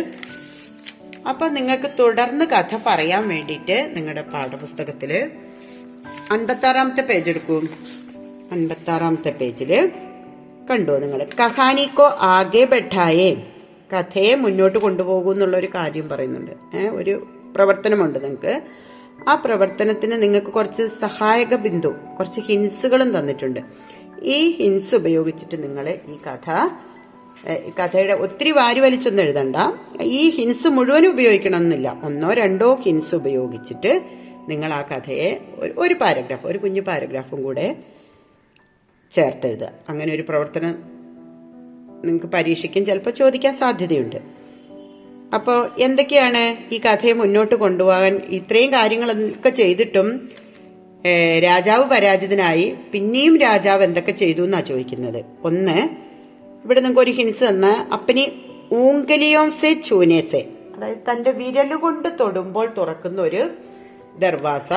അപ്പൊ 1.31 1.45
നിങ്ങൾക്ക് 1.49 1.89
തുടർന്ന് 1.99 2.45
കഥ 2.45 2.77
പറയാൻ 2.85 3.23
വേണ്ടിയിട്ട് 3.27 3.77
നിങ്ങളുടെ 3.95 4.23
പാഠപുസ്തകത്തില് 4.33 5.19
അൻപത്താറാമത്തെ 6.30 7.02
പേജ് 7.02 7.30
എടുക്കൂ. 7.30 7.62
അൻപത്താറാമത്തെ 8.52 9.30
പേജിൽ 9.30 9.92
കണ്ടോ 10.70 10.98
നിങ്ങൾ 10.98 11.26
കഹാനിക്കോ 11.40 12.04
ആകെ 12.04 12.64
ബെഠായേ. 12.64 13.34
കഥയെ 13.92 14.34
മുന്നോട്ട് 14.34 14.78
കൊണ്ടുപോകൂ 14.78 15.32
എന്നുള്ള 15.32 15.56
ഒരു 15.56 15.68
കാര്യം 15.74 16.08
പറയുന്നുണ്ട്. 16.08 16.76
ഒരു 16.76 17.26
പ്രവർത്തനമുണ്ട് 17.56 18.24
നിങ്ങൾക്ക് 18.24 18.60
ആ 19.28 19.34
പ്രവർത്തനത്തിന് 19.34 20.22
നിങ്ങൾക്ക് 20.22 20.46
കുറച്ച് 20.46 20.82
സഹായക 21.00 21.54
ബിന്ദു 21.54 21.88
കുറച്ച് 22.18 22.40
ഹിൻസുകളും 22.40 23.18
തന്നിട്ടുണ്ട്. 23.18 23.60
ഈ 24.22 24.50
ഹിൻസ് 24.50 24.94
ഉപയോഗിച്ചിട്ട് 24.94 25.62
നിങ്ങൾ 25.62 25.88
ഈ 25.88 26.16
കഥ 26.26 26.68
കഥയുടെ 27.80 28.12
ഒത്തിരി 28.12 28.50
വാരി 28.50 28.80
വലിച്ചൊന്നും 28.80 29.22
എഴുതണ്ട. 29.22 29.56
ഈ 30.02 30.30
ഹിൻസ് 30.30 30.68
മുഴുവനും 30.68 31.10
ഉപയോഗിക്കണമെന്നില്ല. 31.10 32.00
ഒന്നോ 32.04 32.32
രണ്ടോ 32.32 32.74
ഹിൻസ് 32.74 33.14
ഉപയോഗിച്ചിട്ട് 33.14 34.02
നിങ്ങൾ 34.48 34.72
ആ 34.72 34.82
കഥയെ 34.82 35.40
ഒരു- 35.58 35.96
പാരഗ്രാഫ് 35.96 36.46
ഒരു 36.46 36.58
കുഞ്ഞു 36.58 36.80
പാരഗ്രാഫും 36.80 37.42
കൂടെ 37.42 37.76
ചേർത്തെഴുതുക. 39.12 39.70
അങ്ങനെ 39.88 40.14
ഒരു 40.14 40.22
പ്രവർത്തനം 40.22 40.78
നിങ്ങൾക്ക് 42.04 42.26
പരീക്ഷയ്ക്കും 42.26 42.84
ചിലപ്പോൾ 42.84 43.10
ചോദിക്കാൻ 43.10 43.56
സാധ്യതയുണ്ട്. 43.56 44.16
അപ്പോൾ 45.34 45.70
എന്തൊക്കെയാണ് 45.78 46.74
ഈ 46.74 46.78
കഥയെ 46.78 47.12
മുന്നോട്ട് 47.12 47.54
കൊണ്ടുപോകാൻ 47.54 48.16
ഇത്രയും 48.16 48.72
കാര്യങ്ങളൊക്കെ 48.72 49.50
ചെയ്തിട്ടും 49.50 50.28
രാജാവ് 51.42 51.84
പരാജിതനായി 51.84 52.74
പിന്നെയും 52.92 53.38
രാജാവ് 53.38 53.84
എന്തൊക്കെ 53.84 54.12
ചെയ്തു 54.12 54.42
എന്നാ 54.42 54.60
ചോദിക്കുന്നത്? 54.60 55.24
ഒന്ന് 55.44 55.88
ഇവിടെ 56.64 56.80
നിങ്ങൾക്ക് 56.80 57.00
ഒരു 57.00 57.10
ഹിൻസ് 57.10 57.44
തന്ന 57.44 57.88
അപ്പനി 57.92 58.32
ഊങ്കലിയോംസെ 58.72 59.72
ചൂനേസെ 59.72 60.48
അതായത് 60.76 60.98
തന്റെ 61.10 61.30
വിരലുകൊണ്ട് 61.30 62.08
തൊടുമ്പോൾ 62.20 62.74
തുറക്കുന്ന 62.78 63.22
ഒരു 63.22 63.50
ദർവാസ 64.18 64.72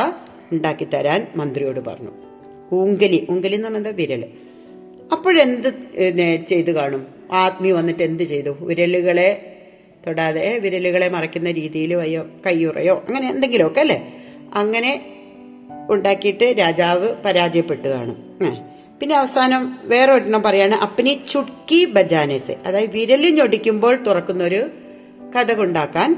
ഉണ്ടാക്കി 0.51 0.87
തരാൻ 0.93 1.27
മന്ത്രിയോട് 1.35 1.79
പറഞ്ഞു. 1.79 2.11
ഉങ്കലി 2.71 3.27
ഉങ്കലി 3.29 3.55
എന്ന് 3.55 3.67
പറഞ്ഞത് 3.67 3.95
വിരൽ. 3.95 4.23
അപ്പോഴെന്ത് 5.11 5.69
ചെയ്തു 6.49 6.71
കാണും? 6.71 7.07
ആത്മി 7.31 7.71
വന്നിട്ട് 7.71 8.03
എന്ത് 8.03 8.23
ചെയ്തു? 8.23 8.49
വിരലുകളെ 8.59 9.29
തൊടാതെ 10.07 10.57
വിരലുകളെ 10.57 11.09
മറയ്ക്കുന്ന 11.09 11.51
രീതിയിൽ 11.51 11.93
വയ്യോ 11.93 12.25
കയ്യുറയോ 12.45 13.03
അങ്ങനെ 13.07 13.29
എന്തെങ്കിലുമൊക്കെ 13.29 13.79
അല്ലേ? 13.79 14.13
അങ്ങനെ 14.53 14.91
ഉണ്ടാക്കിയിട്ട് 15.89 16.55
രാജാവ് 16.59 17.07
പരാജയപ്പെട്ടു 17.25 17.87
കാണും. 17.87 18.17
പിന്നെ 18.99 19.15
അവസാനം 19.15 19.77
വേറെ 19.83 20.11
ഒരെണ്ണം 20.13 20.41
പറയാണ് 20.41 20.75
അപ്പനി 20.75 21.21
ചുട്ടി 21.29 21.85
ബജാനേസ്. 21.85 22.51
അതായത് 22.65 22.89
വിരലിഞ്ഞൊടിക്കുമ്പോൾ 22.95 23.95
തുറക്കുന്ന 24.03 24.43
ഒരു 24.43 24.69
കഥ 25.35 25.61
ഉണ്ടാക്കാൻ 25.61 26.09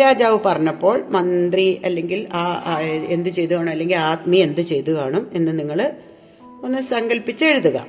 രാജാവ് 0.00 0.38
പറഞ്ഞപ്പോൾ 0.44 1.04
മന്ത്രി 1.08 1.80
അല്ലെങ്കിൽ 1.84 2.26
ആ 2.32 2.80
എന്ത് 3.08 3.28
ചെയ്തു 3.28 3.54
കാണും 3.54 3.70
അല്ലെങ്കിൽ 3.70 3.96
ആത്മീയ 3.96 4.42
എന്ത് 4.42 4.60
ചെയ്തു 4.60 4.90
കാണും 4.90 5.30
എന്ന് 5.34 5.58
നിങ്ങൾ 5.58 5.90
ഒന്ന് 6.64 6.80
സങ്കല്പിച്ച് 6.82 7.44
എഴുതുക. 7.44 7.86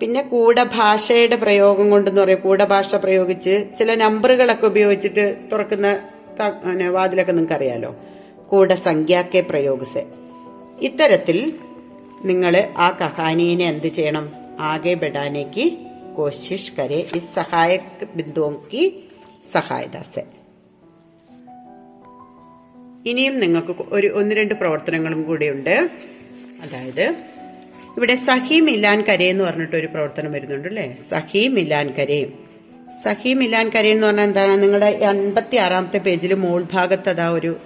പിന്നെ 0.00 0.22
കൂടഭാഷയുടെ 0.22 1.36
പ്രയോഗം 1.36 1.90
കൊണ്ടെന്ന് 1.90 2.20
പറയും. 2.20 2.40
കൂടഭാഷ 2.40 2.94
പ്രയോഗിച്ച് 2.94 3.64
ചില 3.78 3.94
നമ്പറുകളൊക്കെ 3.94 4.66
ഉപയോഗിച്ചിട്ട് 4.66 5.36
തുറക്കുന്ന 5.52 6.00
വാതിലൊക്കെ 6.90 7.32
നിങ്ങൾക്ക് 7.32 7.54
അറിയാലോ 7.54 7.96
കൂടസംഖ്യാക്കെ 8.48 9.40
പ്രയോഗിച്ച് 9.40 10.02
ഇത്തരത്തിൽ 10.80 11.52
നിങ്ങൾ 12.24 12.54
ആ 12.76 12.90
കഹാനീനെ 13.00 13.64
എന്ത് 13.64 13.86
ചെയ്യണം? 13.86 14.32
ആകെ 14.60 14.94
ബെഡാനേക്ക് 14.94 15.72
കോശിഷ് 16.16 16.72
കരെ 16.78 17.06
ഈ 17.16 17.18
സഹായ 17.18 17.78
ബിന്ദുക്കി 18.16 19.04
സഹായദാസേ. 19.52 20.22
ഇനിയും 23.06 23.34
നിങ്ങൾക്ക് 23.40 23.74
ഒരു 23.92 24.06
ഒന്ന് 24.06 24.34
രണ്ട് 24.34 24.54
പ്രവർത്തനങ്ങളും 24.54 25.22
കൂടിയുണ്ട്. 25.22 25.88
അതായത് 26.64 27.06
ഇവിടെ 27.96 28.14
സഹി 28.14 28.60
മിലാൻ 28.60 28.98
കരേ 29.00 29.30
എന്ന് 29.30 29.44
പറഞ്ഞിട്ട് 29.44 29.76
ഒരു 29.76 29.86
പ്രവർത്തനം 29.86 30.32
വരുന്നുണ്ട് 30.32 30.68
അല്ലേ 30.68 30.96
സഹി 31.10 31.48
മിലാൻ 31.48 31.88
കരയും 31.98 32.32
സഹി 33.04 33.32
മിലാൻ 33.34 33.66
കര 33.68 33.86
എന്ന് 33.86 34.06
പറഞ്ഞാൽ 34.06 34.24
എന്താണ്? 34.24 34.62
നിങ്ങളുടെ 34.62 34.86
അൻപത്തി 34.86 35.56
ആറാമത്തെ 35.56 35.98
പേജിൽ 35.98 36.34
മോൾ 36.34 36.62
ഭാഗത്ത് 36.72 37.08
അതാ 37.08 37.28
ഒരു 37.28 37.56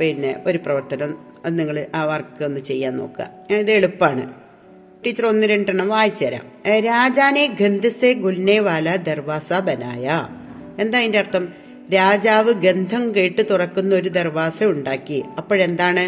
പിന്നെ 0.00 0.42
ഒരു 0.46 0.58
പ്രവർത്തനം 0.58 1.18
അത് 1.44 1.58
നിങ്ങൾ 1.58 1.86
ആ 1.94 2.04
വർക്ക് 2.04 2.44
ഒന്ന് 2.44 2.60
ചെയ്യാൻ 2.60 2.96
നോക്കുക. 2.96 3.30
ഇത് 3.50 3.70
എളുപ്പമാണ് 3.70 4.24
ടീച്ചർ 5.06 5.26
ഒന്ന് 5.26 5.46
രണ്ടെണ്ണം 5.46 5.88
വായിച്ചു 5.88 6.24
തരാം. 6.24 6.46
രാജാനെ 6.84 7.56
ഗന്ധസെ 7.60 8.12
ഗുൽനെ 8.12 8.58
വാല 8.58 8.96
ദർവാസ 8.96 9.52
ബനായ. 9.52 10.28
എന്താ 10.78 10.98
അതിന്റെ 10.98 11.18
അർത്ഥം? 11.18 11.61
രാജാവ് 11.94 12.52
ഗന്ധം 12.52 13.14
കേട്ട് 13.14 13.42
തുറക്കുന്ന 13.50 13.94
ഒരു 13.94 14.08
ദർവാസ 14.08 14.64
ഉണ്ടാക്കി. 14.64 15.22
അപ്പോഴെന്താണ് 15.38 16.04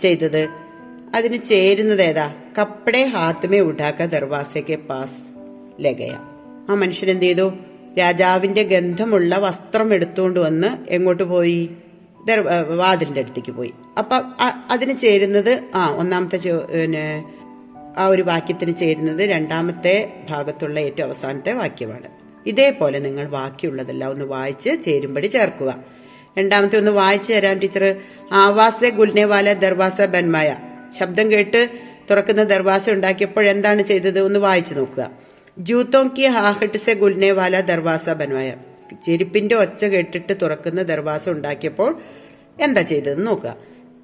ചെയ്തത്? 0.00 0.48
അതിന് 1.14 1.38
ചേരുന്നത് 1.44 2.02
ഏതാ 2.02 2.34
കപ്പടെ 2.58 3.02
ഹാത്തുമേ 3.04 3.60
ഉണ്ടാക്ക 3.60 4.04
ദർവാസയ്ക്ക് 4.04 4.76
പാസ് 4.78 5.20
ലഗയ. 5.80 6.14
ആ 6.70 6.74
മനുഷ്യൻ 6.74 7.10
എന്ത് 7.10 7.24
ചെയ്തു 7.24 7.52
രാജാവിന്റെ 7.98 8.62
ഗന്ധമുള്ള 8.62 9.38
വസ്ത്രം 9.38 9.94
എടുത്തുകൊണ്ട് 9.94 10.40
വന്ന് 10.40 10.70
എങ്ങോട്ട് 10.88 11.22
പോയി? 11.22 11.70
വാതിലിന്റെ 12.76 13.20
അടുത്തേക്ക് 13.20 13.52
പോയി. 13.52 13.72
അപ്പൊ 13.98 14.16
അതിന് 14.70 14.98
ചേരുന്നത് 14.98 15.52
ആ 15.74 15.82
ഒന്നാമത്തെ 15.96 16.38
ആ 17.98 18.06
ഒരു 18.06 18.22
വാക്യത്തിന് 18.22 18.74
ചേരുന്നത് 18.76 19.22
രണ്ടാമത്തെ 19.28 19.94
ഭാഗത്തുള്ള 20.30 20.80
ഏറ്റവും 20.80 21.06
അവസാനത്തെ 21.06 21.52
വാക്യമാണ്. 21.52 22.19
ഇതേപോലെ 22.50 22.98
നിങ്ങൾ 23.06 23.26
ബാക്കിയുള്ളതെല്ലാം 23.36 24.10
ഒന്ന് 24.10 24.24
വായിച്ച് 24.24 24.70
ചേരുമ്പടി 24.84 25.26
ചേർക്കുക. 25.26 25.70
രണ്ടാമത്തെ 26.38 26.76
ഒന്ന് 26.78 26.90
വായിച്ചു 26.90 27.30
തരാൻ 27.32 27.56
ടീച്ചർ 27.58 27.84
ആവാസെ 28.32 28.90
ഗുൽനെവാല 28.98 29.52
ദർവാസ 29.64 30.00
ബന്മായ 30.14 30.48
ശബ്ദം 30.98 31.26
കേട്ട് 31.32 31.60
തുറക്കുന്ന 32.10 32.42
ദർവാസ 32.52 32.84
ഉണ്ടാക്കിയപ്പോൾ 32.90 33.44
എന്താണ് 33.48 33.82
ചെയ്തത്? 33.82 34.20
ഒന്ന് 34.20 34.40
വായിച്ചു 34.46 34.74
നോക്കുക. 34.74 35.04
ജൂത്തോം 35.58 36.06
കി 36.18 36.22
ഹാഹട്ട് 36.36 36.78
സെ 36.78 36.92
ഗുൽനെവാല 37.02 37.60
ദർവാസ 37.60 38.08
ബന്മായ 38.20 38.48
ചെരുപ്പിന്റെ 39.06 39.54
ഒച്ച 39.54 39.84
കേട്ടിട്ട് 39.84 40.32
തുറക്കുന്ന 40.42 40.82
ദർവാസ 40.82 41.24
ഉണ്ടാക്കിയപ്പോൾ 41.28 41.90
എന്താ 42.60 42.82
ചെയ്തതെന്ന് 42.82 43.26
നോക്കുക. 43.26 43.52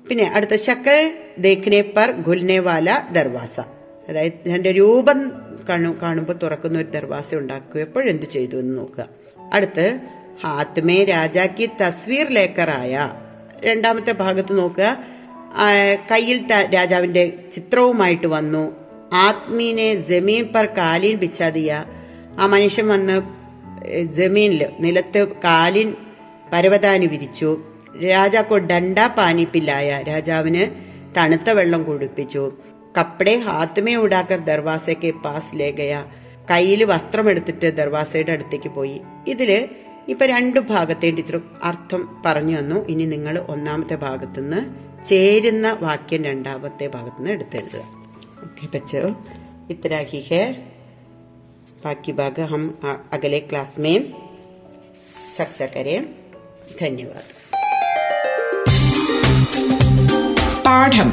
പിന്നെ 0.08 0.24
അടുത്ത 0.34 0.54
ശക്കൽ 0.66 1.00
ദേഖ്നെ 1.38 1.80
പർ 1.96 2.10
ഗുൽനെവാല 2.26 2.88
ദർവാസ. 3.12 3.56
അതായത് 4.08 4.48
എന്റെ 4.48 4.72
രൂപം 4.72 5.32
കാണു 5.68 5.96
കാണുമ്പോൾ 6.02 6.32
തുറക്കുന്ന 6.32 6.78
ഒരു 6.78 6.90
ദർവാസ 6.90 7.34
ഉണ്ടാക്കുക. 7.34 7.80
എപ്പോഴെന്ത് 7.80 8.22
ചെയ്തു 8.22 8.56
എന്ന് 8.56 8.78
നോക്കുക. 8.78 9.06
അടുത്ത് 9.52 10.00
ഹാത്മേ 10.44 11.04
രാജാക്കി 11.04 11.70
തസ്വീർ 11.82 12.26
ലേക്കറായ 12.28 13.10
രണ്ടാമത്തെ 13.66 14.12
ഭാഗത്ത് 14.12 14.58
നോക്കുക. 14.58 14.98
കയ്യിൽ 16.10 16.44
രാജാവിന്റെ 16.74 17.32
ചിത്രവുമായിട്ട് 17.52 18.26
വന്നു. 18.26 18.72
ആത്മീനെ 19.12 19.94
ജമീൻ 19.94 20.44
പർ 20.44 20.66
കാലീൻ 20.66 21.16
ബിച്ചാതിയ 21.16 21.84
ആ 22.38 22.46
മനുഷ്യൻ 22.46 22.88
വന്ന് 22.88 23.22
ജമീനിൽ 24.02 24.66
നിലത്ത് 24.80 25.26
കാലിൻ 25.44 25.94
പരവതാനി 26.52 27.06
വിരിച്ചു. 27.06 27.50
രാജാക്കോ 28.04 28.58
ഡണ്ട 28.58 28.98
പാനിപ്പില്ലായ 29.18 30.04
രാജാവിന് 30.08 30.64
തണുത്ത 31.16 31.50
വെള്ളം 31.50 31.82
കുടിപ്പിച്ചു. 31.84 32.52
കപ്പടെ 32.96 33.36
ഹാത്ത് 33.36 33.90
ഉടാക്കർ 33.90 34.38
ദർവാസയ്ക്ക് 34.38 35.14
പാസ് 35.14 35.56
ലേ 35.56 35.70
ഗയ. 35.70 36.04
കയ്യിൽ 36.50 36.84
വസ്ത്രമെടുത്തിട്ട് 36.84 37.76
ദർവാസയുടെ 37.76 38.32
അടുത്തേക്ക് 38.32 38.68
പോയി. 38.68 39.00
ഇതിൽ 39.28 39.68
ഇപ്പൊ 40.08 40.26
രണ്ടു 40.26 40.60
ഭാഗത്തെയും 40.60 41.16
ടീച്ചർ 41.16 41.40
അർത്ഥം 41.62 42.22
പറഞ്ഞു 42.26 42.58
തന്നു. 42.58 42.88
ഇനി 42.88 43.04
നിങ്ങൾ 43.04 43.38
ഒന്നാമത്തെ 43.38 43.94
ഭാഗത്തു 43.94 44.40
നിന്ന് 44.40 44.60
ചേരുന്ന 45.06 45.78
വാക്യം 45.80 46.24
രണ്ടാമത്തെ 46.24 46.86
ഭാഗത്തു 46.86 47.16
നിന്ന് 47.16 47.30
എടുത്തെഴുതുക 47.30 47.82
ഓക്കെ 48.42 48.66
പച്ചോ? 48.66 49.00
ഇത്ര 49.70 50.04
ഹി 50.08 50.54
ബാക്കി 51.84 52.12
ഭാഗം 52.12 52.46
ഹം 52.46 52.74
അകലെ 53.12 53.38
ക്ലാസ് 53.38 53.80
മേം 53.80 54.12
ചർച്ച 55.38 55.62
കരേം. 55.62 56.08
ധന്യവാദ്. 56.80 57.32
പാഠം. 60.64 61.12